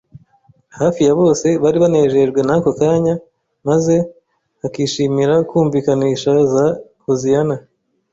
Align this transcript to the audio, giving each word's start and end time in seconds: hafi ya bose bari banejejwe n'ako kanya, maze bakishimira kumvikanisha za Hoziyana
hafi 0.79 1.01
ya 1.07 1.13
bose 1.21 1.47
bari 1.63 1.77
banejejwe 1.83 2.39
n'ako 2.47 2.69
kanya, 2.79 3.13
maze 3.67 3.95
bakishimira 4.59 5.35
kumvikanisha 5.49 6.31
za 6.53 6.65
Hoziyana 7.05 7.55